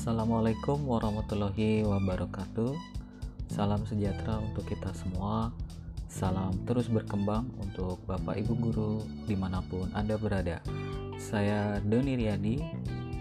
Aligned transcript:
Assalamualaikum 0.00 0.88
warahmatullahi 0.88 1.84
wabarakatuh. 1.84 2.72
Salam 3.52 3.84
sejahtera 3.84 4.40
untuk 4.40 4.64
kita 4.64 4.96
semua. 4.96 5.52
Salam 6.08 6.56
terus 6.64 6.88
berkembang 6.88 7.44
untuk 7.60 8.00
Bapak 8.08 8.40
Ibu 8.40 8.54
guru 8.56 9.04
di 9.28 9.36
mana 9.36 9.60
pun 9.60 9.92
Anda 9.92 10.16
berada. 10.16 10.64
Saya 11.20 11.84
Doni 11.84 12.16
Riyadi 12.16 12.64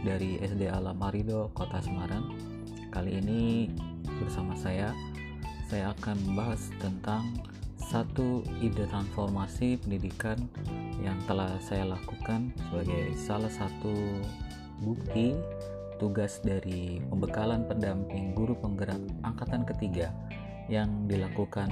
dari 0.08 0.40
SD 0.40 0.72
Alam 0.72 0.96
Marido, 0.96 1.52
Kota 1.52 1.84
Semarang. 1.84 2.32
Kali 2.96 3.12
ini 3.20 3.68
bersama 4.24 4.56
saya, 4.56 4.96
saya 5.68 5.92
akan 6.00 6.16
membahas 6.32 6.72
tentang 6.80 7.44
satu 7.76 8.40
ide 8.64 8.88
transformasi 8.88 9.84
pendidikan 9.84 10.40
yang 11.04 11.20
telah 11.28 11.60
saya 11.60 11.92
lakukan 11.92 12.56
sebagai 12.72 13.20
salah 13.20 13.52
satu 13.52 14.24
bukti 14.80 15.36
tugas 16.00 16.40
dari 16.40 17.04
pembekalan 17.12 17.68
pendamping 17.68 18.32
guru 18.32 18.56
penggerak 18.56 19.04
angkatan 19.28 19.68
ketiga 19.68 20.16
yang 20.72 20.88
dilakukan 21.12 21.68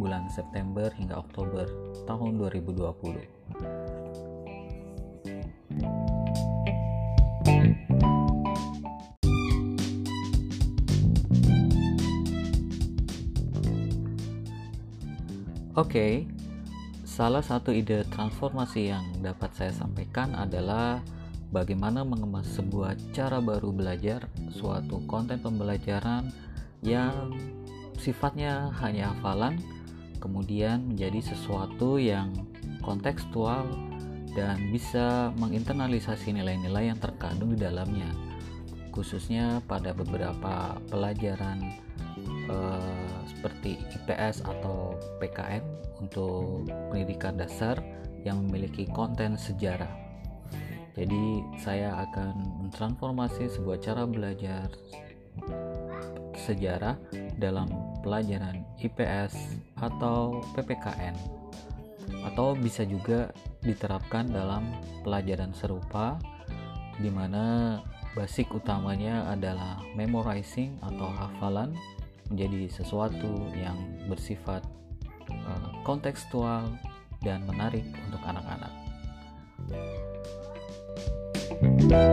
bulan 0.00 0.24
September 0.32 0.88
hingga 0.96 1.20
Oktober 1.20 1.68
tahun 2.08 2.40
2020. 2.40 3.20
Oke, 15.72 15.88
okay, 15.88 16.12
salah 17.08 17.40
satu 17.40 17.72
ide 17.72 18.04
transformasi 18.12 18.92
yang 18.92 19.04
dapat 19.24 19.56
saya 19.56 19.72
sampaikan 19.72 20.36
adalah 20.36 21.00
bagaimana 21.52 22.00
mengemas 22.02 22.48
sebuah 22.56 22.96
cara 23.12 23.38
baru 23.38 23.70
belajar 23.70 24.26
suatu 24.48 25.04
konten 25.04 25.36
pembelajaran 25.38 26.32
yang 26.80 27.36
sifatnya 28.00 28.72
hanya 28.80 29.12
hafalan 29.12 29.60
kemudian 30.18 30.88
menjadi 30.88 31.20
sesuatu 31.36 32.00
yang 32.00 32.32
kontekstual 32.80 33.68
dan 34.32 34.72
bisa 34.72 35.28
menginternalisasi 35.36 36.32
nilai-nilai 36.32 36.88
yang 36.88 36.98
terkandung 36.98 37.52
di 37.52 37.60
dalamnya 37.60 38.08
khususnya 38.88 39.60
pada 39.68 39.92
beberapa 39.92 40.80
pelajaran 40.88 41.60
eh, 42.48 43.16
seperti 43.28 43.76
IPS 44.00 44.48
atau 44.48 44.96
PKN 45.20 45.64
untuk 46.00 46.64
pendidikan 46.88 47.36
dasar 47.36 47.76
yang 48.24 48.40
memiliki 48.48 48.88
konten 48.88 49.36
sejarah 49.36 50.11
jadi 50.92 51.24
saya 51.56 51.96
akan 52.04 52.66
mentransformasi 52.66 53.48
sebuah 53.48 53.80
cara 53.80 54.04
belajar 54.04 54.68
sejarah 56.36 57.00
dalam 57.40 57.70
pelajaran 58.04 58.60
IPS 58.76 59.56
atau 59.80 60.44
PPKN 60.52 61.16
atau 62.28 62.52
bisa 62.52 62.84
juga 62.84 63.32
diterapkan 63.64 64.28
dalam 64.28 64.68
pelajaran 65.06 65.54
serupa 65.56 66.18
di 67.00 67.08
mana 67.08 67.78
basic 68.12 68.52
utamanya 68.52 69.24
adalah 69.32 69.80
memorizing 69.96 70.76
atau 70.84 71.08
hafalan 71.08 71.72
menjadi 72.28 72.68
sesuatu 72.68 73.48
yang 73.56 73.76
bersifat 74.08 74.60
uh, 75.30 75.68
kontekstual 75.84 76.68
dan 77.24 77.44
menarik 77.48 77.86
untuk 78.08 78.20
anak-anak. 78.24 78.81
Ide 81.92 82.08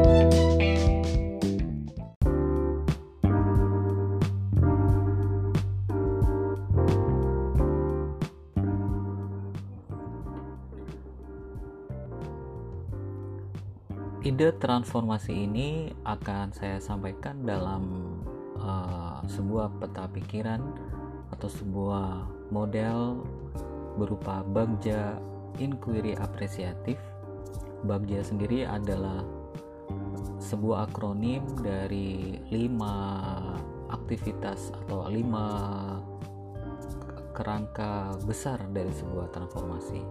transformasi 14.60 15.48
ini 15.48 15.96
akan 16.04 16.52
saya 16.52 16.84
sampaikan 16.84 17.48
dalam 17.48 18.20
uh, 18.60 19.24
sebuah 19.32 19.80
peta 19.80 20.12
pikiran 20.12 20.60
atau 21.32 21.48
sebuah 21.48 22.28
model 22.52 23.24
berupa 23.96 24.44
bagja 24.44 25.16
inquiry 25.56 26.20
apresiatif. 26.20 27.00
Bagja 27.88 28.20
sendiri 28.20 28.68
adalah 28.68 29.24
sebuah 30.50 30.90
akronim 30.90 31.46
dari 31.62 32.42
lima 32.50 32.94
aktivitas 33.94 34.74
atau 34.74 35.06
lima 35.06 35.46
kerangka 37.38 38.18
besar 38.26 38.58
dari 38.74 38.90
sebuah 38.90 39.30
transformasi. 39.30 40.02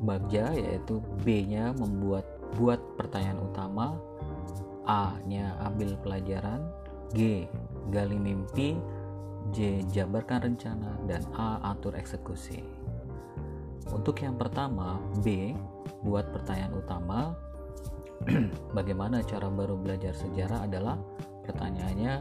Bagja 0.00 0.56
yaitu 0.56 1.04
B-nya 1.20 1.76
membuat 1.76 2.24
buat 2.56 2.80
pertanyaan 2.96 3.44
utama, 3.44 4.00
A-nya 4.88 5.60
ambil 5.60 6.00
pelajaran, 6.00 6.64
G 7.12 7.44
gali 7.92 8.16
mimpi, 8.16 8.80
J 9.52 9.84
jabarkan 9.92 10.50
rencana 10.50 10.96
dan 11.04 11.20
A 11.36 11.60
atur 11.76 11.92
eksekusi. 12.00 12.64
Untuk 13.92 14.24
yang 14.24 14.40
pertama, 14.40 14.96
B 15.20 15.52
buat 16.00 16.32
pertanyaan 16.32 16.80
utama, 16.80 17.36
bagaimana 18.76 19.24
cara 19.24 19.48
baru 19.48 19.80
belajar 19.80 20.12
sejarah 20.12 20.68
adalah 20.68 21.00
pertanyaannya 21.48 22.20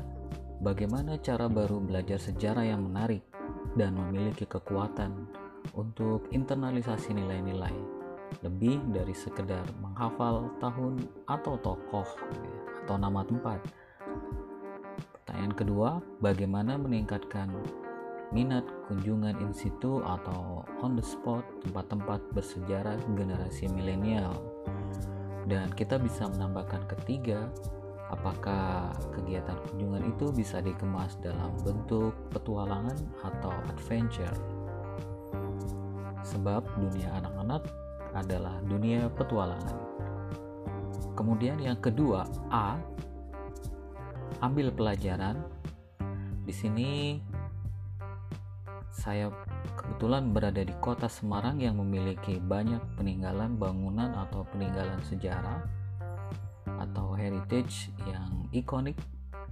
bagaimana 0.63 1.19
cara 1.19 1.51
baru 1.51 1.83
belajar 1.83 2.15
sejarah 2.15 2.63
yang 2.63 2.87
menarik 2.87 3.23
dan 3.75 3.99
memiliki 3.99 4.47
kekuatan 4.47 5.27
untuk 5.75 6.31
internalisasi 6.31 7.11
nilai-nilai 7.11 7.99
lebih 8.45 8.79
dari 8.95 9.11
sekedar 9.11 9.65
menghafal 9.83 10.47
tahun 10.63 11.03
atau 11.27 11.57
tokoh 11.59 12.07
atau 12.85 12.95
nama 12.95 13.25
tempat. 13.25 13.59
Pertanyaan 15.19 15.53
kedua, 15.57 15.89
bagaimana 16.21 16.77
meningkatkan 16.77 17.51
minat 18.29 18.63
kunjungan 18.85 19.35
in 19.41 19.51
situ 19.51 19.99
atau 20.05 20.61
on 20.85 20.93
the 20.93 21.03
spot 21.03 21.41
tempat-tempat 21.65 22.21
bersejarah 22.37 23.01
generasi 23.17 23.65
milenial 23.73 24.37
dan 25.49 25.73
kita 25.73 25.97
bisa 25.97 26.29
menambahkan 26.29 26.85
ketiga 26.95 27.49
apakah 28.13 28.93
kegiatan 29.13 29.57
kunjungan 29.69 30.05
itu 30.05 30.29
bisa 30.29 30.61
dikemas 30.61 31.17
dalam 31.25 31.49
bentuk 31.65 32.13
petualangan 32.29 32.97
atau 33.25 33.49
adventure? 33.73 34.37
Sebab 36.21 36.61
dunia 36.77 37.09
anak-anak 37.17 37.65
adalah 38.13 38.61
dunia 38.65 39.09
petualangan. 39.17 39.77
Kemudian 41.17 41.57
yang 41.57 41.81
kedua 41.81 42.29
A 42.53 42.77
ambil 44.45 44.69
pelajaran. 44.69 45.41
Di 46.45 46.53
sini 46.53 47.21
saya 48.89 49.29
kebetulan 49.99 50.31
berada 50.31 50.63
di 50.63 50.71
kota 50.79 51.11
Semarang 51.11 51.59
yang 51.59 51.75
memiliki 51.75 52.39
banyak 52.39 52.79
peninggalan 52.95 53.59
bangunan 53.59 54.15
atau 54.15 54.47
peninggalan 54.47 54.95
sejarah 55.03 55.59
atau 56.79 57.19
heritage 57.19 57.91
yang 58.07 58.47
ikonik 58.55 58.95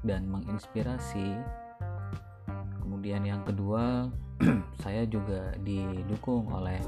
dan 0.07 0.23
menginspirasi. 0.31 1.35
Kemudian 2.79 3.27
yang 3.27 3.43
kedua, 3.43 4.07
saya 4.87 5.03
juga 5.03 5.51
didukung 5.67 6.47
oleh 6.47 6.79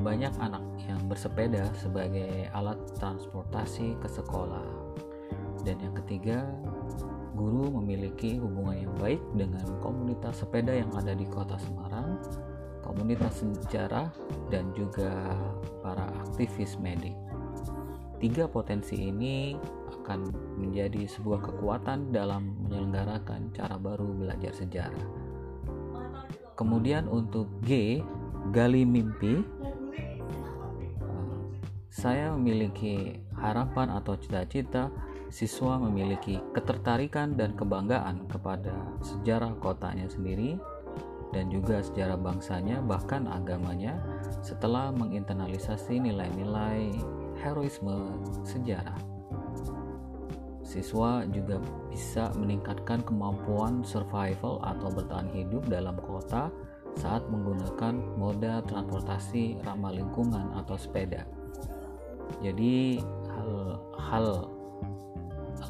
banyak 0.00 0.32
anak 0.40 0.64
yang 0.88 1.04
bersepeda 1.04 1.68
sebagai 1.76 2.48
alat 2.56 2.80
transportasi 2.96 3.92
ke 4.00 4.08
sekolah. 4.08 4.64
Dan 5.68 5.84
yang 5.84 5.92
ketiga, 6.00 6.48
guru 7.36 7.68
memiliki 7.76 8.40
hubungan 8.40 8.88
yang 8.88 8.94
baik 8.96 9.20
dengan 9.36 9.68
komunitas 9.84 10.40
sepeda 10.40 10.72
yang 10.72 10.88
ada 10.96 11.12
di 11.12 11.28
kota 11.28 11.60
Semarang, 11.60 12.16
komunitas 12.84 13.40
sejarah, 13.40 14.12
dan 14.52 14.68
juga 14.76 15.10
para 15.80 16.04
aktivis 16.28 16.76
medik. 16.76 17.16
Tiga 18.20 18.48
potensi 18.48 18.96
ini 18.96 19.56
akan 20.00 20.20
menjadi 20.60 21.08
sebuah 21.08 21.44
kekuatan 21.44 22.12
dalam 22.12 22.56
menyelenggarakan 22.64 23.52
cara 23.56 23.76
baru 23.80 24.12
belajar 24.12 24.52
sejarah. 24.52 25.04
Kemudian 26.54 27.10
untuk 27.10 27.50
G, 27.64 28.00
gali 28.54 28.86
mimpi. 28.86 29.42
Saya 31.90 32.34
memiliki 32.36 33.18
harapan 33.38 33.90
atau 33.96 34.14
cita-cita 34.18 34.92
siswa 35.34 35.82
memiliki 35.82 36.38
ketertarikan 36.54 37.34
dan 37.34 37.58
kebanggaan 37.58 38.30
kepada 38.30 38.94
sejarah 39.02 39.56
kotanya 39.58 40.06
sendiri 40.06 40.54
dan 41.34 41.50
juga 41.50 41.82
sejarah 41.82 42.14
bangsanya 42.14 42.78
bahkan 42.78 43.26
agamanya 43.26 43.98
setelah 44.38 44.94
menginternalisasi 44.94 45.98
nilai-nilai 45.98 46.94
heroisme 47.42 48.22
sejarah. 48.46 48.96
siswa 50.64 51.22
juga 51.30 51.62
bisa 51.86 52.34
meningkatkan 52.34 52.98
kemampuan 53.06 53.86
survival 53.86 54.58
atau 54.64 54.90
bertahan 54.90 55.30
hidup 55.30 55.62
dalam 55.70 55.94
kota 56.02 56.50
saat 56.98 57.22
menggunakan 57.30 57.94
moda 58.18 58.58
transportasi 58.66 59.62
ramah 59.62 59.94
lingkungan 59.94 60.50
atau 60.58 60.74
sepeda. 60.74 61.22
Jadi 62.42 62.98
hal-hal 63.30 64.50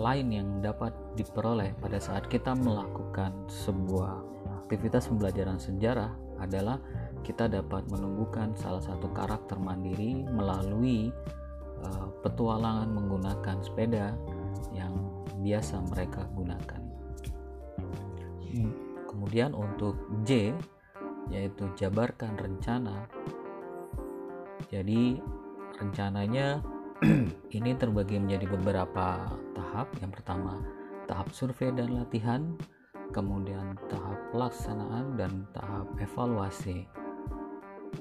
lain 0.01 0.29
yang 0.33 0.49
dapat 0.65 0.95
diperoleh 1.15 1.77
pada 1.79 2.01
saat 2.01 2.27
kita 2.27 2.57
melakukan 2.57 3.31
sebuah 3.47 4.25
aktivitas 4.65 5.13
pembelajaran 5.13 5.61
sejarah 5.61 6.11
adalah 6.41 6.81
kita 7.21 7.49
dapat 7.49 7.85
menumbuhkan 7.93 8.57
salah 8.57 8.81
satu 8.81 9.13
karakter 9.13 9.61
mandiri 9.61 10.25
melalui 10.25 11.13
uh, 11.85 12.09
petualangan 12.25 12.89
menggunakan 12.89 13.61
sepeda 13.61 14.17
yang 14.73 14.93
biasa 15.45 15.85
mereka 15.93 16.25
gunakan. 16.33 16.81
Kemudian 19.05 19.53
untuk 19.53 19.99
J 20.25 20.57
yaitu 21.33 21.65
jabarkan 21.77 22.37
rencana. 22.37 23.09
Jadi 24.69 25.21
rencananya 25.81 26.61
ini 27.57 27.71
terbagi 27.77 28.21
menjadi 28.21 28.47
beberapa 28.49 29.33
tahap. 29.57 29.89
Yang 30.01 30.21
pertama, 30.21 30.61
tahap 31.09 31.33
survei 31.33 31.73
dan 31.73 31.97
latihan, 31.97 32.55
kemudian 33.15 33.79
tahap 33.87 34.19
pelaksanaan 34.35 35.15
dan 35.15 35.47
tahap 35.55 35.87
evaluasi. 36.03 36.83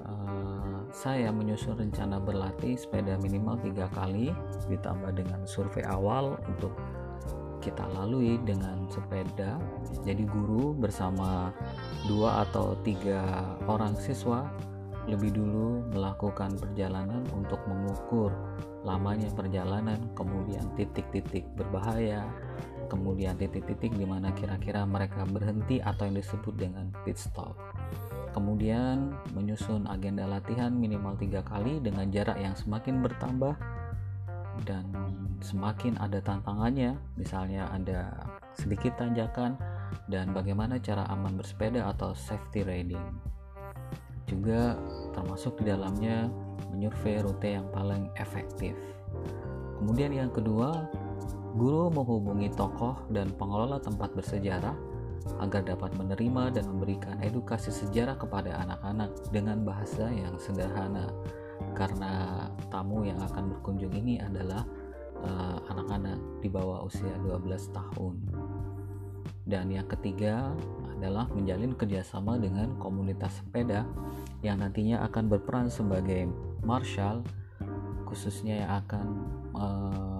Uh, 0.02 0.82
saya 0.90 1.30
menyusun 1.30 1.78
rencana 1.78 2.18
berlatih 2.18 2.74
sepeda 2.74 3.14
minimal 3.22 3.62
tiga 3.62 3.86
kali 3.94 4.34
ditambah 4.66 5.14
dengan 5.14 5.46
survei 5.46 5.86
awal 5.86 6.42
untuk 6.50 6.74
kita 7.62 7.86
lalui 7.94 8.42
dengan 8.42 8.90
sepeda. 8.90 9.62
Jadi 10.02 10.26
guru 10.26 10.74
bersama 10.74 11.54
dua 12.10 12.50
atau 12.50 12.74
tiga 12.82 13.46
orang 13.70 13.94
siswa 13.96 14.50
lebih 15.06 15.36
dulu 15.36 15.84
melakukan 15.94 16.56
perjalanan 16.58 17.24
untuk 17.36 17.60
mengukur 17.68 18.32
lamanya 18.84 19.32
perjalanan, 19.32 20.00
kemudian 20.16 20.64
titik-titik 20.76 21.48
berbahaya, 21.56 22.24
kemudian 22.94 23.34
titik-titik 23.42 23.90
di 23.98 24.06
mana 24.06 24.30
kira-kira 24.38 24.86
mereka 24.86 25.26
berhenti 25.26 25.82
atau 25.82 26.06
yang 26.06 26.22
disebut 26.22 26.54
dengan 26.54 26.94
pit 27.02 27.18
stop. 27.18 27.58
Kemudian 28.38 29.18
menyusun 29.34 29.90
agenda 29.90 30.30
latihan 30.30 30.70
minimal 30.70 31.18
tiga 31.18 31.42
kali 31.42 31.82
dengan 31.82 32.14
jarak 32.14 32.38
yang 32.38 32.54
semakin 32.54 33.02
bertambah 33.02 33.58
dan 34.70 34.86
semakin 35.42 35.98
ada 35.98 36.22
tantangannya, 36.22 36.94
misalnya 37.18 37.66
ada 37.74 38.30
sedikit 38.54 38.94
tanjakan 39.02 39.58
dan 40.06 40.30
bagaimana 40.30 40.78
cara 40.78 41.10
aman 41.10 41.34
bersepeda 41.34 41.90
atau 41.90 42.14
safety 42.14 42.62
riding. 42.62 43.06
Juga 44.30 44.78
termasuk 45.18 45.62
di 45.62 45.74
dalamnya 45.74 46.30
menyurvei 46.74 47.22
rute 47.22 47.58
yang 47.58 47.66
paling 47.74 48.10
efektif. 48.18 48.74
Kemudian 49.78 50.14
yang 50.14 50.32
kedua, 50.34 50.90
guru 51.54 51.94
menghubungi 51.94 52.50
tokoh 52.54 52.98
dan 53.14 53.30
pengelola 53.38 53.78
tempat 53.78 54.14
bersejarah 54.18 54.74
agar 55.40 55.64
dapat 55.64 55.96
menerima 55.96 56.60
dan 56.60 56.66
memberikan 56.68 57.16
edukasi 57.24 57.72
sejarah 57.72 58.20
kepada 58.20 58.60
anak-anak 58.60 59.10
dengan 59.32 59.64
bahasa 59.64 60.12
yang 60.12 60.36
sederhana 60.36 61.08
karena 61.72 62.46
tamu 62.68 63.08
yang 63.08 63.18
akan 63.24 63.56
berkunjung 63.56 63.94
ini 63.96 64.20
adalah 64.20 64.68
eh, 65.24 65.58
anak-anak 65.72 66.20
di 66.44 66.50
bawah 66.52 66.84
usia 66.84 67.16
12 67.24 67.72
tahun. 67.72 68.16
Dan 69.44 69.72
yang 69.72 69.88
ketiga 69.92 70.56
adalah 70.96 71.28
menjalin 71.32 71.76
kerjasama 71.76 72.40
dengan 72.40 72.80
komunitas 72.80 73.44
sepeda 73.44 73.84
yang 74.40 74.64
nantinya 74.64 75.04
akan 75.08 75.28
berperan 75.28 75.68
sebagai 75.68 76.32
marshal 76.64 77.24
khususnya 78.08 78.64
yang 78.64 78.72
akan 78.84 79.06
uh, 79.58 80.13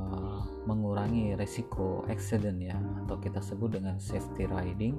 mengurangi 0.64 1.36
resiko 1.36 2.08
accident 2.08 2.60
ya 2.60 2.78
atau 3.04 3.20
kita 3.20 3.44
sebut 3.44 3.76
dengan 3.80 4.00
safety 4.00 4.48
riding. 4.48 4.96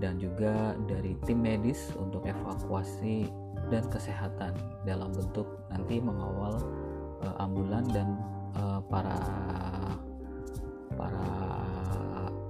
Dan 0.00 0.16
juga 0.16 0.72
dari 0.88 1.12
tim 1.28 1.44
medis 1.44 1.92
untuk 2.00 2.24
evakuasi 2.24 3.28
dan 3.68 3.84
kesehatan 3.92 4.56
dalam 4.88 5.12
bentuk 5.12 5.44
nanti 5.68 6.00
mengawal 6.00 6.56
uh, 7.20 7.36
ambulan 7.36 7.84
dan 7.92 8.16
uh, 8.56 8.80
para 8.88 9.20
para 10.96 11.28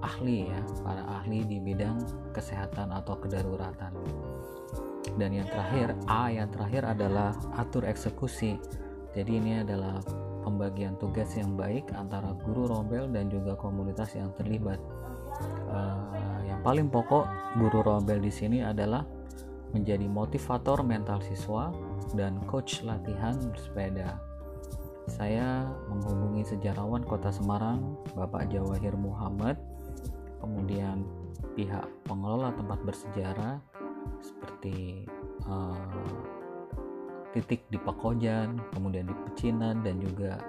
ahli 0.00 0.47
ya 0.47 0.62
para 0.87 1.03
ahli 1.21 1.43
di 1.43 1.59
bidang 1.59 1.99
kesehatan 2.31 2.94
atau 2.94 3.19
kedaruratan. 3.19 3.99
Dan 5.19 5.35
yang 5.35 5.49
terakhir 5.50 5.99
A 6.06 6.31
yang 6.31 6.49
terakhir 6.55 6.87
adalah 6.87 7.35
atur 7.59 7.82
eksekusi. 7.82 8.62
Jadi 9.11 9.43
ini 9.43 9.59
adalah 9.59 9.99
pembagian 10.42 10.96
tugas 10.96 11.32
yang 11.37 11.54
baik 11.54 11.88
antara 11.92 12.32
guru 12.46 12.69
rombel 12.69 13.08
dan 13.08 13.28
juga 13.28 13.56
komunitas 13.56 14.16
yang 14.16 14.32
terlibat 14.37 14.81
uh, 15.69 16.40
yang 16.44 16.60
paling 16.60 16.88
pokok 16.90 17.28
guru 17.56 17.81
rombel 17.81 18.19
di 18.20 18.32
sini 18.32 18.60
adalah 18.64 19.04
menjadi 19.70 20.06
motivator 20.10 20.82
mental 20.82 21.22
siswa 21.22 21.70
dan 22.19 22.42
coach 22.50 22.82
latihan 22.82 23.38
bersepeda. 23.54 24.19
Saya 25.10 25.66
menghubungi 25.90 26.46
sejarawan 26.46 27.02
Kota 27.02 27.34
Semarang, 27.34 27.98
Bapak 28.14 28.50
Jawahir 28.50 28.94
Muhammad, 28.94 29.58
kemudian 30.38 31.02
pihak 31.58 31.86
pengelola 32.06 32.54
tempat 32.54 32.78
bersejarah 32.86 33.58
seperti 34.22 35.06
uh, 35.46 35.75
titik 37.31 37.62
di 37.71 37.79
Pakojan, 37.79 38.59
kemudian 38.75 39.06
di 39.06 39.15
Pecinan 39.27 39.87
dan 39.87 40.03
juga 40.03 40.43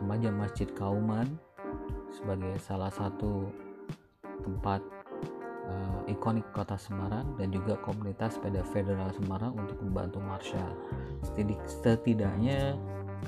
remaja 0.00 0.28
Masjid 0.30 0.68
Kauman 0.76 1.26
sebagai 2.12 2.52
salah 2.60 2.92
satu 2.92 3.48
tempat 4.44 4.82
uh, 5.68 6.00
ikonik 6.10 6.44
kota 6.52 6.76
Semarang 6.76 7.36
dan 7.40 7.48
juga 7.54 7.80
komunitas 7.80 8.36
sepeda 8.36 8.60
federal 8.70 9.08
Semarang 9.16 9.56
untuk 9.56 9.78
membantu 9.80 10.18
Marshall. 10.20 10.74
Setidaknya 11.24 12.76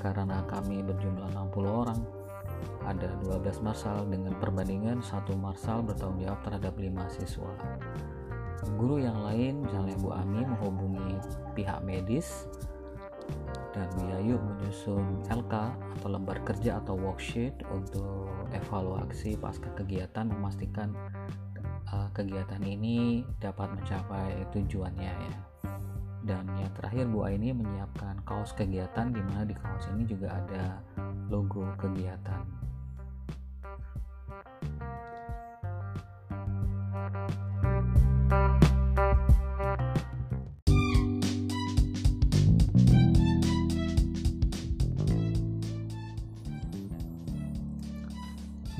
karena 0.01 0.41
kami 0.49 0.81
berjumlah 0.81 1.29
60 1.33 1.69
orang, 1.69 1.99
ada 2.83 3.09
12 3.23 3.63
Marshall 3.63 4.09
dengan 4.09 4.35
perbandingan 4.37 4.99
satu 4.99 5.37
Marshall 5.39 5.85
bertanggung 5.85 6.21
jawab 6.25 6.39
terhadap 6.43 6.73
5 6.75 7.17
siswa. 7.17 7.53
Guru 8.77 9.03
yang 9.03 9.19
lain, 9.25 9.63
misalnya 9.65 9.95
Bu 9.99 10.15
Ami 10.15 10.45
menghubungi 10.47 11.19
pihak 11.57 11.83
medis 11.83 12.47
dan 13.73 13.89
Bu 13.97 14.05
Yayu 14.07 14.35
menyusun 14.37 15.25
LK 15.27 15.53
atau 15.99 16.07
lembar 16.07 16.37
kerja 16.45 16.79
atau 16.79 16.93
worksheet 16.95 17.57
untuk 17.73 18.29
evaluasi 18.53 19.35
pasca 19.35 19.67
kegiatan 19.73 20.29
memastikan 20.29 20.93
uh, 21.89 22.07
kegiatan 22.13 22.61
ini 22.61 23.25
dapat 23.41 23.73
mencapai 23.73 24.45
tujuannya 24.53 25.11
ya. 25.11 25.35
Dan 26.23 26.47
yang 26.55 26.71
terakhir 26.79 27.11
Bu 27.11 27.27
Aini 27.27 27.51
menyiapkan 27.51 28.23
kaos 28.23 28.55
kegiatan 28.55 29.11
di 29.11 29.19
mana 29.19 29.43
di 29.43 29.55
kaos 29.57 29.91
ini 29.91 30.07
juga 30.07 30.39
ada 30.39 30.79
logo 31.27 31.67
kegiatan 31.75 32.62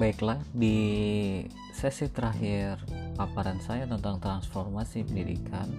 Baiklah, 0.03 0.43
di 0.51 0.75
sesi 1.72 2.12
terakhir 2.12 2.75
paparan 3.15 3.63
saya 3.63 3.88
tentang 3.88 4.19
transformasi 4.19 5.07
pendidikan. 5.07 5.72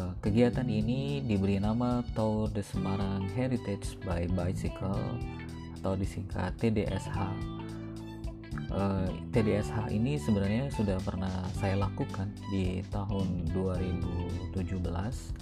Eh, 0.00 0.12
kegiatan 0.24 0.64
ini 0.64 1.20
diberi 1.20 1.60
nama 1.60 2.00
Tour 2.16 2.48
de 2.48 2.64
Semarang 2.64 3.28
Heritage 3.36 4.00
by 4.00 4.24
Bicycle 4.32 5.20
atau 5.76 5.92
disingkat 5.92 6.56
TDSH. 6.56 7.20
Eh, 8.72 9.08
TDSH 9.28 9.92
ini 9.92 10.16
sebenarnya 10.16 10.72
sudah 10.72 10.96
pernah 11.04 11.52
saya 11.60 11.84
lakukan 11.84 12.32
di 12.48 12.80
tahun 12.88 13.52
2017 13.52 15.36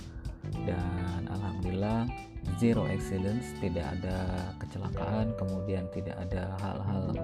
dan 0.66 1.22
alhamdulillah 1.30 2.10
zero 2.58 2.82
accidents, 2.90 3.54
tidak 3.62 3.86
ada 4.02 4.50
kecelakaan, 4.58 5.30
kemudian 5.38 5.86
tidak 5.94 6.18
ada 6.18 6.50
hal-hal 6.58 7.14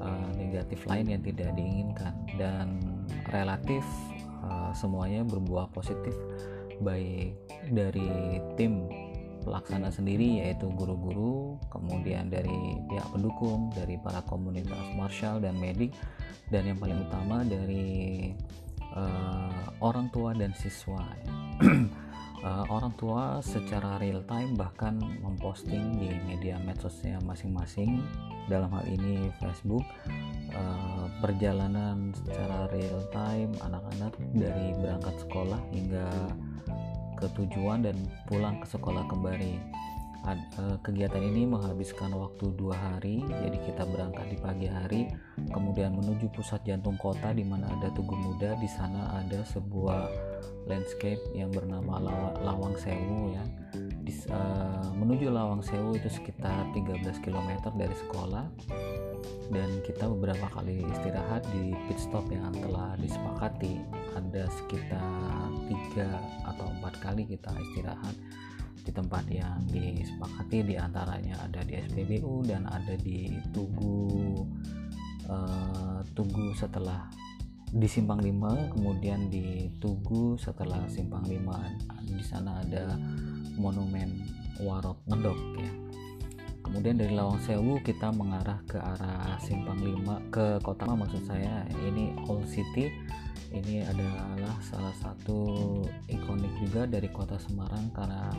uh, 0.00 0.28
negatif 0.36 0.84
lain 0.88 1.16
yang 1.16 1.22
tidak 1.24 1.50
diinginkan 1.56 2.14
dan 2.36 2.80
relatif 3.32 3.84
uh, 4.44 4.72
semuanya 4.72 5.24
berbuah 5.24 5.68
positif 5.72 6.14
baik 6.80 7.36
dari 7.72 8.40
tim 8.60 8.84
pelaksana 9.46 9.94
sendiri 9.94 10.42
yaitu 10.42 10.66
guru-guru, 10.74 11.54
kemudian 11.70 12.26
dari 12.26 12.82
pihak 12.90 13.06
pendukung, 13.14 13.70
dari 13.78 13.94
para 14.02 14.18
komunitas 14.26 14.90
marshal 14.98 15.38
dan 15.38 15.54
medik, 15.62 15.94
dan 16.50 16.66
yang 16.66 16.78
paling 16.82 16.98
utama 17.06 17.46
dari 17.46 18.34
uh, 18.98 19.70
orang 19.78 20.10
tua 20.10 20.34
dan 20.34 20.50
siswa. 20.58 21.06
uh, 22.46 22.64
orang 22.70 22.94
tua 22.94 23.42
secara 23.42 23.98
real 23.98 24.22
time 24.30 24.54
bahkan 24.54 24.94
memposting 25.20 25.98
di 25.98 26.14
media 26.22 26.56
medsosnya 26.62 27.18
masing-masing. 27.26 27.98
Dalam 28.46 28.70
hal 28.70 28.86
ini 28.86 29.26
Facebook. 29.42 29.82
Uh, 30.54 31.10
perjalanan 31.18 32.14
secara 32.14 32.70
real 32.70 33.02
time 33.10 33.50
anak-anak 33.66 34.14
dari 34.30 34.72
berangkat 34.78 35.18
sekolah 35.26 35.58
hingga 35.74 36.06
ke 37.18 37.26
tujuan 37.34 37.82
dan 37.82 37.96
pulang 38.30 38.62
ke 38.62 38.66
sekolah 38.70 39.02
kembali 39.10 39.58
kegiatan 40.82 41.22
ini 41.22 41.46
menghabiskan 41.46 42.10
waktu 42.14 42.50
dua 42.58 42.74
hari 42.74 43.22
jadi 43.22 43.58
kita 43.62 43.86
berangkat 43.86 44.26
di 44.34 44.38
pagi 44.42 44.66
hari 44.66 45.00
kemudian 45.52 45.92
menuju 45.94 46.32
pusat 46.32 46.64
jantung 46.64 46.96
kota 46.96 47.30
di 47.30 47.44
mana 47.44 47.68
ada 47.68 47.92
Tugu 47.92 48.16
Muda. 48.16 48.56
Di 48.58 48.68
sana 48.68 49.20
ada 49.20 49.44
sebuah 49.44 50.08
landscape 50.66 51.20
yang 51.36 51.52
bernama 51.52 52.00
Law 52.02 52.22
Lawang 52.42 52.74
Sewu 52.80 53.32
ya. 53.36 53.44
Di, 53.76 54.12
uh, 54.30 54.90
menuju 54.96 55.30
Lawang 55.30 55.62
Sewu 55.62 55.94
itu 55.94 56.08
sekitar 56.10 56.70
13 56.74 57.02
km 57.22 57.50
dari 57.74 57.96
sekolah 58.06 58.46
dan 59.50 59.70
kita 59.86 60.10
beberapa 60.10 60.50
kali 60.50 60.82
istirahat 60.90 61.46
di 61.54 61.74
pit 61.86 61.98
stop 62.02 62.26
yang 62.30 62.50
telah 62.54 62.98
disepakati. 62.98 63.78
Ada 64.16 64.48
sekitar 64.48 65.52
tiga 65.70 66.08
atau 66.48 66.66
empat 66.72 66.94
kali 66.98 67.28
kita 67.28 67.52
istirahat 67.52 68.16
di 68.86 68.94
tempat 68.94 69.26
yang 69.26 69.58
disepakati 69.66 70.62
di 70.62 70.74
antaranya 70.78 71.34
ada 71.42 71.66
di 71.66 71.74
SPBU 71.74 72.46
dan 72.46 72.70
ada 72.70 72.94
di 72.94 73.34
Tugu 73.50 74.46
uh, 75.26 75.98
Tugu 76.14 76.54
setelah 76.54 77.10
di 77.66 77.90
Simpang 77.90 78.22
5 78.22 78.78
kemudian 78.78 79.26
di 79.26 79.66
Tugu 79.82 80.38
setelah 80.38 80.86
Simpang 80.86 81.26
5 81.26 82.06
di 82.06 82.22
sana 82.22 82.62
ada 82.62 82.94
monumen 83.58 84.22
Warok 84.62 85.02
Ngedok 85.10 85.40
ya. 85.58 85.72
Kemudian 86.66 86.98
dari 86.98 87.14
Lawang 87.14 87.38
Sewu 87.46 87.78
kita 87.78 88.10
mengarah 88.10 88.58
ke 88.66 88.74
arah 88.74 89.38
Simpang 89.38 89.78
5 89.78 90.34
ke 90.34 90.58
kota 90.66 90.82
maksud 90.90 91.22
saya. 91.22 91.62
Ini 91.70 92.26
Old 92.26 92.50
City 92.50 92.90
ini 93.54 93.86
adalah 93.86 94.58
salah 94.64 94.94
satu 94.98 95.38
ikonik 96.10 96.50
juga 96.66 96.88
dari 96.88 97.06
kota 97.12 97.38
Semarang 97.38 97.92
karena 97.94 98.32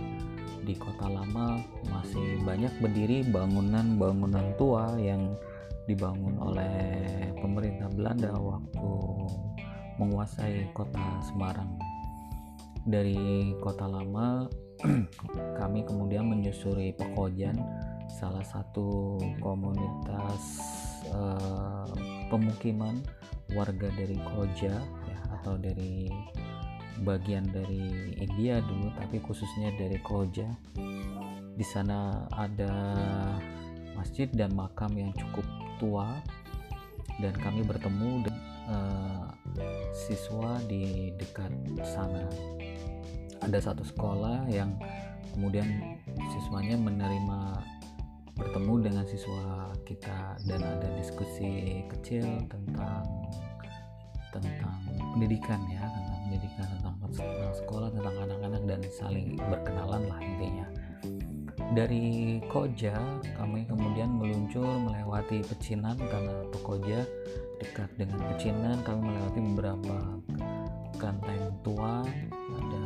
di 0.63 0.75
kota 0.75 1.07
lama 1.07 1.63
masih 1.87 2.43
banyak 2.43 2.73
berdiri 2.83 3.23
bangunan-bangunan 3.31 4.57
tua 4.59 4.99
yang 4.99 5.35
dibangun 5.87 6.35
oleh 6.43 6.75
pemerintah 7.39 7.87
Belanda 7.95 8.35
waktu 8.35 8.91
menguasai 9.97 10.67
kota 10.75 11.23
Semarang. 11.23 11.79
Dari 12.87 13.51
kota 13.63 13.87
lama 13.87 14.47
kami 15.59 15.83
kemudian 15.87 16.27
menyusuri 16.27 16.91
Pekojan, 16.95 17.55
salah 18.11 18.43
satu 18.43 19.19
komunitas 19.39 20.43
uh, 21.11 21.87
pemukiman 22.31 23.03
warga 23.55 23.87
dari 23.95 24.19
Koja 24.19 24.96
atau 25.41 25.55
dari 25.57 26.09
bagian 27.05 27.45
dari 27.53 28.17
India 28.17 28.57
dulu 28.61 28.89
tapi 28.97 29.21
khususnya 29.21 29.73
dari 29.77 30.01
Koja. 30.01 30.49
Di 31.57 31.65
sana 31.65 32.25
ada 32.33 32.73
masjid 33.97 34.29
dan 34.29 34.53
makam 34.53 34.93
yang 34.93 35.09
cukup 35.17 35.45
tua 35.81 36.21
dan 37.17 37.33
kami 37.41 37.65
bertemu 37.65 38.29
dengan 38.29 38.45
uh, 38.69 39.25
siswa 39.93 40.61
di 40.69 41.13
dekat 41.17 41.49
sana. 41.81 42.29
Ada 43.41 43.73
satu 43.73 43.85
sekolah 43.85 44.49
yang 44.49 44.77
kemudian 45.33 45.97
siswanya 46.33 46.77
menerima 46.77 47.61
bertemu 48.37 48.73
dengan 48.85 49.05
siswa 49.09 49.73
kita 49.85 50.37
dan 50.45 50.61
ada 50.61 50.87
diskusi 50.97 51.81
kecil 51.89 52.25
tentang 52.45 53.05
tentang 54.29 54.77
pendidikan 55.17 55.57
ya 55.65 55.81
tentang 55.81 56.17
pendidikan 56.29 56.65
tentang, 56.77 56.95
tentang 57.09 57.53
sekolah 57.57 57.89
tentang 57.89 58.15
anak-anak 58.21 58.61
dan 58.69 58.81
saling 58.93 59.33
berkenalan 59.49 60.05
lah 60.05 60.19
intinya. 60.21 60.67
Dari 61.73 62.37
Koja 62.53 62.93
kami 63.33 63.65
kemudian 63.65 64.13
meluncur 64.13 64.77
melewati 64.77 65.41
Pecinan 65.41 65.97
karena 65.97 66.45
Koja 66.61 67.01
dekat 67.57 67.89
dengan 67.97 68.21
Pecinan. 68.29 68.77
Kami 68.85 69.01
melewati 69.09 69.39
beberapa 69.41 69.95
kelenteng 71.01 71.49
tua 71.65 72.05
ada 72.61 72.85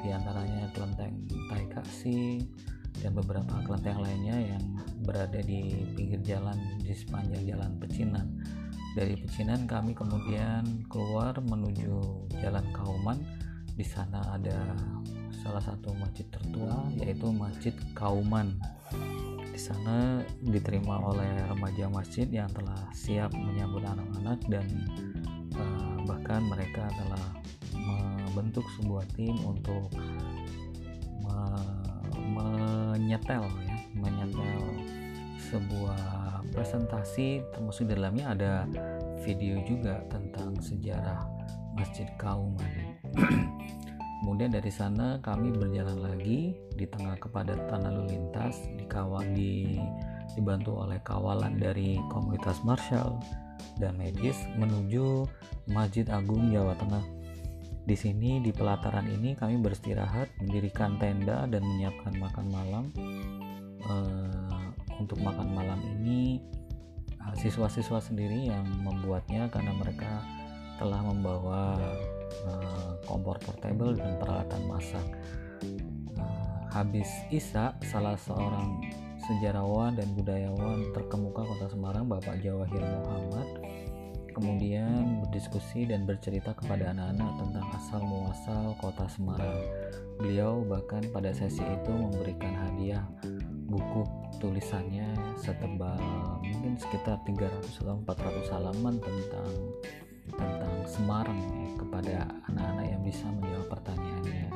di 0.00 0.08
antaranya 0.08 0.72
kelenteng 0.72 1.12
Taikasi 1.52 2.48
dan 3.04 3.12
beberapa 3.12 3.60
kelenteng 3.68 4.00
lainnya 4.00 4.56
yang 4.56 4.64
berada 5.04 5.44
di 5.44 5.84
pinggir 5.92 6.24
jalan 6.24 6.56
di 6.80 6.96
sepanjang 6.96 7.44
jalan 7.44 7.76
Pecinan 7.76 8.26
dari 8.96 9.18
Pecinan 9.20 9.68
kami 9.68 9.92
kemudian 9.92 10.84
keluar 10.88 11.36
menuju 11.40 12.28
Jalan 12.40 12.64
Kauman 12.72 13.18
di 13.78 13.86
sana 13.86 14.18
ada 14.34 14.74
salah 15.38 15.62
satu 15.62 15.94
masjid 15.94 16.26
tertua 16.34 16.90
yaitu 16.98 17.30
Masjid 17.30 17.74
Kauman. 17.94 18.58
Di 19.54 19.60
sana 19.60 20.22
diterima 20.42 20.98
oleh 20.98 21.46
remaja 21.46 21.86
masjid 21.86 22.26
yang 22.26 22.50
telah 22.50 22.78
siap 22.90 23.30
menyambut 23.34 23.86
anak-anak 23.86 24.38
dan 24.50 24.66
uh, 25.54 25.98
bahkan 26.06 26.42
mereka 26.46 26.90
telah 26.90 27.26
membentuk 27.78 28.66
sebuah 28.78 29.06
tim 29.14 29.34
untuk 29.46 29.94
me 31.22 31.38
menyetel 32.28 33.46
ya, 33.46 33.76
menyetel 33.94 34.58
sebuah 35.38 36.17
presentasi 36.58 37.46
termasuk 37.54 37.86
di 37.86 37.94
dalamnya 37.94 38.34
ada 38.34 38.52
video 39.22 39.62
juga 39.62 40.02
tentang 40.10 40.58
sejarah 40.58 41.22
Masjid 41.78 42.10
Kauman. 42.18 42.98
Kemudian 44.26 44.50
dari 44.50 44.66
sana 44.74 45.22
kami 45.22 45.54
berjalan 45.54 46.02
lagi 46.02 46.58
di 46.74 46.84
tengah 46.90 47.14
kepadatan 47.22 47.86
lalu 47.86 48.18
lintas 48.18 48.66
dikawal 48.74 49.22
di 49.30 49.78
dibantu 50.34 50.82
oleh 50.82 50.98
kawalan 51.06 51.62
dari 51.62 51.94
komunitas 52.10 52.58
Marshall 52.66 53.22
dan 53.78 53.94
medis 53.94 54.34
menuju 54.58 55.30
Masjid 55.70 56.10
Agung 56.10 56.50
Jawa 56.50 56.74
Tengah. 56.74 57.06
Di 57.86 57.94
sini 57.94 58.42
di 58.42 58.50
pelataran 58.50 59.06
ini 59.06 59.38
kami 59.38 59.62
beristirahat, 59.62 60.26
mendirikan 60.42 60.98
tenda 60.98 61.46
dan 61.46 61.62
menyiapkan 61.62 62.18
makan 62.18 62.46
malam. 62.50 62.84
Uh, 63.86 64.57
untuk 64.98 65.18
makan 65.22 65.54
malam 65.54 65.80
ini 65.98 66.42
eh, 67.14 67.34
siswa-siswa 67.38 68.02
sendiri 68.02 68.50
yang 68.50 68.66
membuatnya 68.82 69.46
karena 69.48 69.72
mereka 69.74 70.22
telah 70.78 71.02
membawa 71.02 71.74
uh, 72.46 72.94
kompor 73.02 73.34
portable 73.42 73.98
dan 73.98 74.14
peralatan 74.22 74.62
masak. 74.70 75.02
Uh, 76.14 76.70
habis 76.70 77.10
Isa, 77.34 77.74
salah 77.82 78.14
seorang 78.14 78.78
sejarawan 79.26 79.98
dan 79.98 80.06
budayawan 80.14 80.94
terkemuka 80.94 81.42
kota 81.44 81.66
Semarang, 81.68 82.06
Bapak 82.06 82.38
Jawahir 82.40 82.80
Muhammad, 82.80 83.48
kemudian 84.32 85.26
berdiskusi 85.26 85.84
dan 85.84 86.06
bercerita 86.06 86.54
kepada 86.54 86.94
anak-anak 86.94 87.30
tentang 87.42 87.66
asal 87.74 88.00
muasal 88.06 88.64
kota 88.78 89.10
Semarang. 89.10 89.58
Beliau 90.22 90.62
bahkan 90.62 91.02
pada 91.10 91.34
sesi 91.34 91.60
itu 91.60 91.92
memberikan 91.92 92.54
hadiah 92.54 93.04
buku 93.68 94.00
tulisannya 94.40 95.12
setebal 95.36 96.00
mungkin 96.40 96.80
sekitar 96.80 97.20
300 97.28 97.84
atau 97.84 98.00
400 98.00 98.54
halaman 98.56 98.96
tentang 98.96 99.52
tentang 100.32 100.74
Semarang 100.88 101.36
ya, 101.36 101.68
kepada 101.76 102.16
anak-anak 102.48 102.86
yang 102.88 103.02
bisa 103.04 103.28
menjawab 103.28 103.68
pertanyaannya. 103.68 104.48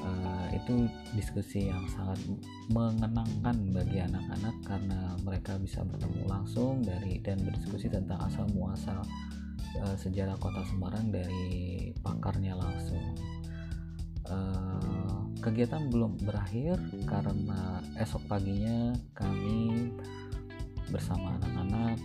Uh, 0.00 0.46
itu 0.54 0.74
diskusi 1.14 1.70
yang 1.70 1.84
sangat 1.90 2.18
mengenangkan 2.70 3.56
bagi 3.74 3.98
anak-anak 4.02 4.56
karena 4.66 5.00
mereka 5.26 5.58
bisa 5.58 5.82
bertemu 5.82 6.22
langsung 6.26 6.82
dari 6.86 7.18
dan 7.22 7.42
berdiskusi 7.42 7.90
tentang 7.90 8.18
asal 8.24 8.46
muasal 8.54 9.02
uh, 9.82 9.96
sejarah 9.98 10.38
kota 10.38 10.62
Semarang 10.70 11.10
dari 11.10 11.90
pakarnya 12.02 12.54
langsung. 12.54 13.14
Uh, 14.30 15.19
kegiatan 15.40 15.88
belum 15.88 16.20
berakhir 16.22 16.76
karena 17.08 17.80
esok 17.96 18.22
paginya 18.28 18.92
kami 19.16 19.90
bersama 20.92 21.40
anak-anak 21.40 21.98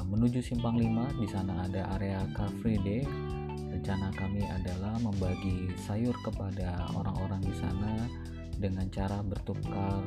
Eh, 0.00 0.06
menuju 0.08 0.40
Simpang 0.40 0.80
5 0.80 1.18
di 1.20 1.28
sana 1.28 1.68
ada 1.68 1.92
area 1.98 2.24
Car 2.32 2.48
Free 2.64 2.80
Day 2.80 3.04
rencana 3.68 4.08
kami 4.16 4.42
adalah 4.48 4.96
membagi 5.02 5.70
sayur 5.76 6.16
kepada 6.24 6.88
orang-orang 6.96 7.44
di 7.44 7.54
sana 7.54 8.08
dengan 8.56 8.88
cara 8.88 9.20
bertukar 9.20 10.00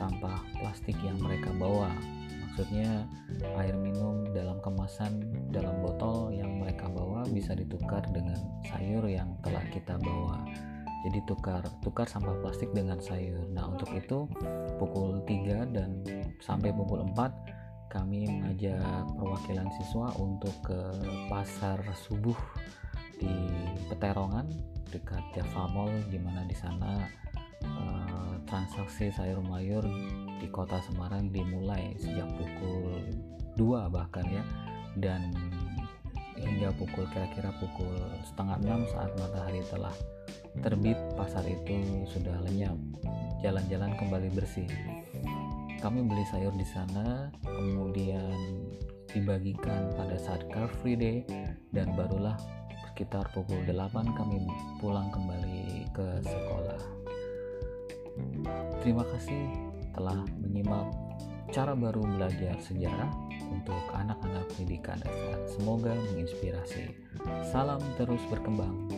sampah 0.00 0.40
plastik 0.56 0.96
yang 1.04 1.20
mereka 1.20 1.52
bawa. 1.52 1.92
Maksudnya 2.48 3.04
air 3.60 3.76
minum 3.76 4.24
dalam 4.32 4.56
kemasan 4.64 5.20
dalam 5.52 5.84
botol 5.84 6.32
yang 6.32 6.56
mereka 6.56 6.88
bawa 6.88 7.28
bisa 7.28 7.52
ditukar 7.52 8.00
dengan 8.16 8.40
sayur 8.72 9.04
yang 9.04 9.36
telah 9.44 9.64
kita 9.68 10.00
bawa. 10.00 10.48
Jadi 11.06 11.22
tukar 11.22 11.62
tukar 11.86 12.10
sampah 12.10 12.34
plastik 12.42 12.74
dengan 12.74 12.98
sayur. 12.98 13.46
Nah, 13.54 13.70
untuk 13.70 13.94
itu 13.94 14.26
pukul 14.82 15.22
3 15.22 15.70
dan 15.70 16.02
sampai 16.42 16.74
pukul 16.74 17.06
4 17.14 17.86
kami 17.86 18.26
mengajak 18.26 18.82
perwakilan 19.14 19.70
siswa 19.78 20.10
untuk 20.18 20.52
ke 20.66 20.80
pasar 21.30 21.78
subuh 21.94 22.34
di 23.16 23.30
Peterongan 23.86 24.50
dekat 24.90 25.22
Java 25.32 25.70
Mall 25.70 25.94
di 26.10 26.18
mana 26.18 26.42
di 26.44 26.52
sana 26.58 27.06
eh, 27.62 28.34
transaksi 28.44 29.08
sayur 29.14 29.40
mayur 29.40 29.86
di 30.42 30.48
kota 30.50 30.82
Semarang 30.84 31.30
dimulai 31.30 31.94
sejak 31.96 32.28
pukul 32.36 33.06
2 33.56 33.94
bahkan 33.94 34.26
ya 34.28 34.44
dan 34.98 35.32
hingga 36.36 36.68
pukul 36.76 37.08
kira-kira 37.08 37.48
pukul 37.56 37.96
setengah 38.28 38.60
enam 38.60 38.84
saat 38.92 39.08
matahari 39.16 39.64
telah 39.72 39.94
terbit 40.64 40.98
pasar 41.14 41.44
itu 41.44 42.06
sudah 42.10 42.36
lenyap 42.46 42.76
jalan-jalan 43.44 43.92
kembali 44.00 44.28
bersih 44.32 44.68
kami 45.80 46.02
beli 46.02 46.24
sayur 46.32 46.54
di 46.56 46.66
sana 46.66 47.30
kemudian 47.44 48.66
dibagikan 49.12 49.92
pada 49.96 50.16
saat 50.20 50.44
Car 50.52 50.68
Free 50.82 50.96
Day 50.98 51.24
dan 51.72 51.96
barulah 51.96 52.36
sekitar 52.96 53.28
pukul 53.32 53.60
8 53.68 53.92
kami 54.16 54.48
pulang 54.80 55.12
kembali 55.12 55.84
ke 55.92 56.06
sekolah. 56.24 56.80
Terima 58.80 59.04
kasih 59.04 59.52
telah 59.92 60.24
menyimak 60.40 60.88
cara 61.52 61.76
baru 61.76 62.04
belajar 62.04 62.56
sejarah 62.64 63.12
untuk 63.52 63.80
anak-anak 63.92 64.48
pendidikan 64.52 64.96
dasar. 65.04 65.38
Semoga 65.44 65.92
menginspirasi. 66.12 66.96
Salam 67.52 67.84
terus 68.00 68.20
berkembang. 68.32 68.88